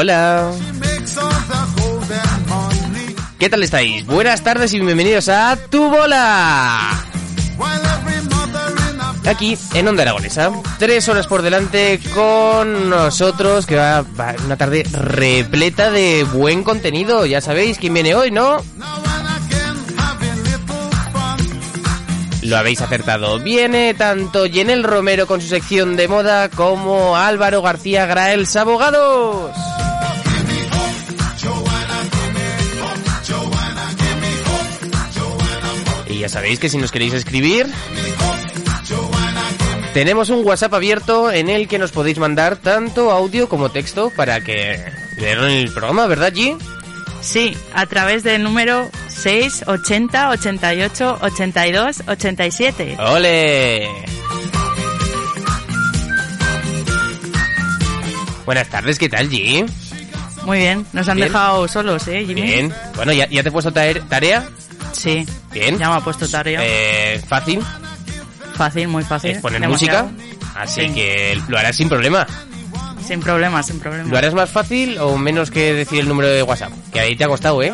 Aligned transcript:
Hola. 0.00 0.52
¿Qué 3.36 3.50
tal 3.50 3.64
estáis? 3.64 4.06
Buenas 4.06 4.44
tardes 4.44 4.72
y 4.72 4.78
bienvenidos 4.78 5.28
a 5.28 5.58
Tu 5.70 5.90
Bola. 5.90 7.04
Aquí 9.26 9.58
en 9.74 9.88
Onda 9.88 10.02
Aragonesa. 10.02 10.52
Tres 10.78 11.08
horas 11.08 11.26
por 11.26 11.42
delante 11.42 11.98
con 12.14 12.88
nosotros, 12.88 13.66
que 13.66 13.74
va, 13.74 14.04
una 14.44 14.56
tarde 14.56 14.84
repleta 14.92 15.90
de 15.90 16.22
buen 16.22 16.62
contenido. 16.62 17.26
Ya 17.26 17.40
sabéis 17.40 17.78
quién 17.78 17.94
viene 17.94 18.14
hoy, 18.14 18.30
¿no? 18.30 18.62
Lo 22.42 22.56
habéis 22.56 22.80
acertado. 22.82 23.40
Viene 23.40 23.94
tanto 23.94 24.46
Yenel 24.46 24.84
Romero 24.84 25.26
con 25.26 25.40
su 25.40 25.48
sección 25.48 25.96
de 25.96 26.06
moda 26.06 26.50
como 26.50 27.16
Álvaro 27.16 27.62
García 27.62 28.06
Graels 28.06 28.54
Abogados. 28.54 29.50
Ya 36.28 36.34
sabéis 36.34 36.58
que 36.58 36.68
si 36.68 36.76
nos 36.76 36.92
queréis 36.92 37.14
escribir, 37.14 37.66
tenemos 39.94 40.28
un 40.28 40.44
WhatsApp 40.44 40.74
abierto 40.74 41.32
en 41.32 41.48
el 41.48 41.68
que 41.68 41.78
nos 41.78 41.90
podéis 41.90 42.18
mandar 42.18 42.56
tanto 42.56 43.10
audio 43.10 43.48
como 43.48 43.70
texto 43.70 44.12
para 44.14 44.42
que 44.42 44.78
lean 45.16 45.44
el 45.44 45.70
programa, 45.72 46.06
¿verdad, 46.06 46.30
G? 46.34 46.58
Sí, 47.22 47.56
a 47.72 47.86
través 47.86 48.24
del 48.24 48.42
número 48.42 48.90
680 49.08 50.28
88 50.28 51.18
82 51.22 52.02
87. 52.06 52.96
¡Ole! 53.00 53.88
Buenas 58.44 58.68
tardes, 58.68 58.98
¿qué 58.98 59.08
tal, 59.08 59.30
G? 59.30 59.66
Muy 60.44 60.58
bien, 60.58 60.86
nos 60.92 61.08
han 61.08 61.16
Bien. 61.16 61.28
dejado 61.28 61.66
solos, 61.68 62.06
¿eh, 62.08 62.24
Jimmy? 62.26 62.42
Bien. 62.42 62.74
Bueno, 62.96 63.14
¿ya, 63.14 63.26
ya 63.30 63.42
te 63.42 63.48
he 63.48 63.52
puesto 63.52 63.72
tarea? 63.72 64.46
Sí. 64.92 65.26
Bien. 65.52 65.78
Ya 65.78 65.88
me 65.90 65.96
ha 65.96 66.00
puesto 66.00 66.28
tarea. 66.28 66.60
Eh, 66.62 67.22
fácil. 67.26 67.60
Fácil, 68.54 68.88
muy 68.88 69.04
fácil. 69.04 69.30
Es 69.32 69.38
poner 69.38 69.60
Demasiado. 69.60 70.08
música. 70.08 70.24
Así 70.56 70.80
Sí. 70.88 70.92
que 70.94 71.40
lo 71.48 71.58
harás 71.58 71.76
sin 71.76 71.88
problema. 71.88 72.26
Sin 73.06 73.20
problema, 73.20 73.62
sin 73.62 73.78
problema. 73.80 74.10
¿Lo 74.10 74.18
harás 74.18 74.34
más 74.34 74.50
fácil 74.50 74.98
o 74.98 75.16
menos 75.16 75.50
que 75.50 75.72
decir 75.72 76.00
el 76.00 76.08
número 76.08 76.28
de 76.28 76.42
WhatsApp? 76.42 76.72
Que 76.92 77.00
ahí 77.00 77.16
te 77.16 77.24
ha 77.24 77.28
costado, 77.28 77.62
¿eh? 77.62 77.72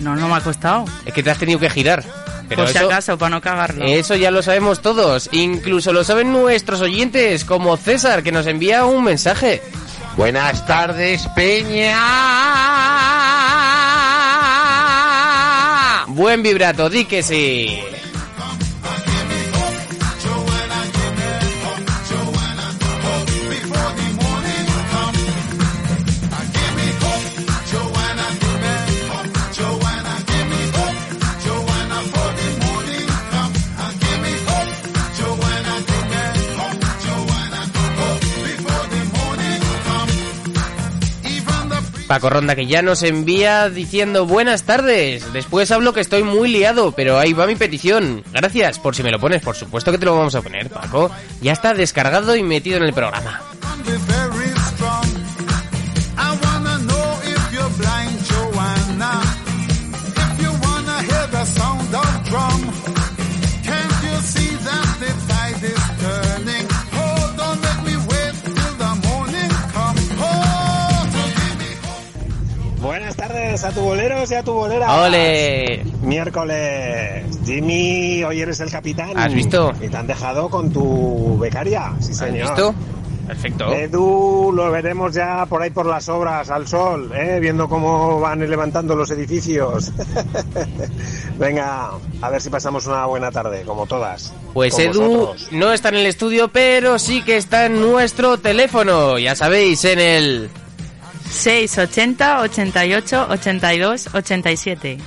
No, 0.00 0.16
no 0.16 0.26
me 0.28 0.34
ha 0.34 0.40
costado. 0.40 0.84
Es 1.04 1.12
que 1.14 1.22
te 1.22 1.30
has 1.30 1.38
tenido 1.38 1.58
que 1.60 1.70
girar. 1.70 2.02
Pero 2.48 2.62
Por 2.62 2.72
si 2.72 2.78
eso, 2.78 2.86
acaso, 2.86 3.18
para 3.18 3.30
no 3.30 3.40
cagarlo. 3.40 3.84
eso 3.84 4.14
ya 4.14 4.30
lo 4.30 4.40
sabemos 4.42 4.80
todos. 4.80 5.28
Incluso 5.32 5.92
lo 5.92 6.04
saben 6.04 6.32
nuestros 6.32 6.80
oyentes, 6.80 7.44
como 7.44 7.76
César, 7.76 8.22
que 8.22 8.30
nos 8.32 8.46
envía 8.46 8.84
un 8.84 9.02
mensaje. 9.04 9.62
Buenas 10.16 10.64
tardes, 10.66 11.26
Peña. 11.34 11.96
Buen 16.16 16.42
vibrato, 16.42 16.88
di 16.88 17.04
que 17.04 17.22
sí. 17.22 17.78
Paco 42.06 42.30
Ronda 42.30 42.54
que 42.54 42.66
ya 42.66 42.82
nos 42.82 43.02
envía 43.02 43.68
diciendo 43.68 44.26
buenas 44.26 44.62
tardes. 44.62 45.32
Después 45.32 45.70
hablo 45.70 45.92
que 45.92 46.00
estoy 46.00 46.22
muy 46.22 46.48
liado, 46.48 46.92
pero 46.92 47.18
ahí 47.18 47.32
va 47.32 47.46
mi 47.46 47.56
petición. 47.56 48.22
Gracias 48.32 48.78
por 48.78 48.94
si 48.94 49.02
me 49.02 49.10
lo 49.10 49.18
pones, 49.18 49.42
por 49.42 49.56
supuesto 49.56 49.90
que 49.90 49.98
te 49.98 50.06
lo 50.06 50.16
vamos 50.16 50.34
a 50.34 50.42
poner, 50.42 50.70
Paco. 50.70 51.10
Ya 51.40 51.52
está 51.52 51.74
descargado 51.74 52.36
y 52.36 52.42
metido 52.42 52.76
en 52.76 52.84
el 52.84 52.92
programa. 52.92 53.42
A 73.66 73.70
tu 73.72 73.80
boleros 73.80 74.30
y 74.30 74.34
a 74.34 74.42
tu 74.42 74.52
bolera. 74.52 75.02
¡Ole! 75.02 75.82
Miércoles. 76.02 77.24
Jimmy, 77.44 78.22
hoy 78.22 78.40
eres 78.40 78.60
el 78.60 78.70
capitán. 78.70 79.16
¿Has 79.16 79.32
visto? 79.34 79.72
Y 79.80 79.88
te 79.88 79.96
han 79.96 80.06
dejado 80.06 80.48
con 80.48 80.72
tu 80.72 81.36
becaria. 81.38 81.92
Sí, 82.00 82.12
¿Has 82.12 82.18
señor. 82.18 82.46
visto? 82.48 82.74
Perfecto. 83.26 83.72
Edu, 83.72 84.52
lo 84.54 84.70
veremos 84.70 85.12
ya 85.12 85.46
por 85.46 85.60
ahí 85.60 85.70
por 85.70 85.84
las 85.86 86.08
obras, 86.08 86.48
al 86.48 86.68
sol, 86.68 87.10
¿eh? 87.12 87.38
viendo 87.40 87.68
cómo 87.68 88.20
van 88.20 88.48
levantando 88.48 88.94
los 88.94 89.10
edificios. 89.10 89.90
Venga, 91.38 91.90
a 92.22 92.30
ver 92.30 92.40
si 92.40 92.50
pasamos 92.50 92.86
una 92.86 93.04
buena 93.06 93.32
tarde, 93.32 93.62
como 93.66 93.86
todas. 93.86 94.32
Pues 94.54 94.78
Edu 94.78 95.02
vosotros. 95.02 95.48
no 95.50 95.72
está 95.72 95.88
en 95.88 95.96
el 95.96 96.06
estudio, 96.06 96.48
pero 96.48 97.00
sí 97.00 97.22
que 97.22 97.36
está 97.36 97.66
en 97.66 97.80
nuestro 97.80 98.38
teléfono. 98.38 99.18
Ya 99.18 99.34
sabéis, 99.34 99.84
en 99.84 99.98
el 99.98 100.50
680 101.30 102.40
88 102.40 103.26
82 103.30 104.14
87. 104.14 104.98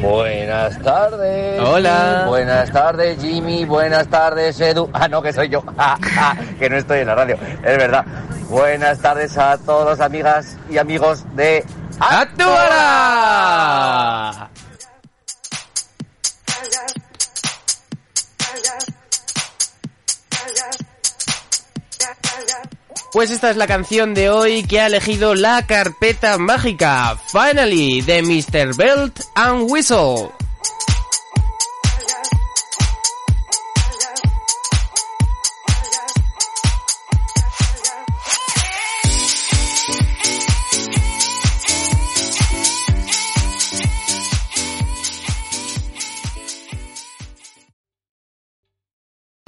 Buenas 0.00 0.82
tardes. 0.82 1.60
Hola. 1.60 2.24
Buenas 2.26 2.70
tardes, 2.70 3.22
Jimmy. 3.22 3.64
Buenas 3.64 4.08
tardes, 4.08 4.60
Edu. 4.60 4.90
Ah, 4.92 5.08
no, 5.08 5.22
que 5.22 5.32
soy 5.32 5.48
yo. 5.48 5.62
Ah, 5.78 5.98
ah, 6.18 6.36
que 6.58 6.68
no 6.68 6.76
estoy 6.76 7.00
en 7.00 7.06
la 7.06 7.14
radio. 7.14 7.38
Es 7.62 7.78
verdad. 7.78 8.04
Buenas 8.48 8.98
tardes 8.98 9.36
a 9.38 9.56
todos 9.58 9.86
los 9.88 10.00
amigas 10.00 10.56
y 10.68 10.78
amigos 10.78 11.24
de 11.34 11.64
¡Actuará! 11.98 13.43
Pues 23.14 23.30
esta 23.30 23.48
es 23.48 23.56
la 23.56 23.68
canción 23.68 24.12
de 24.12 24.28
hoy 24.28 24.64
que 24.64 24.80
ha 24.80 24.88
elegido 24.88 25.36
la 25.36 25.64
carpeta 25.68 26.36
mágica, 26.36 27.16
Finally, 27.28 28.02
de 28.02 28.22
Mr. 28.22 28.74
Belt 28.74 29.20
and 29.36 29.70
Whistle. 29.70 30.43